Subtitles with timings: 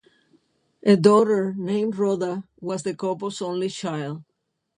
[0.81, 4.23] A daughter named Rhoda was the couple's only child.